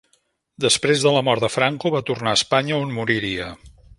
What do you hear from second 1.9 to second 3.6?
va tornar a Espanya, on moriria.